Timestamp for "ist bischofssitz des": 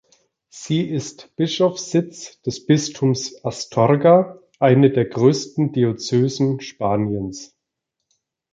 0.89-2.65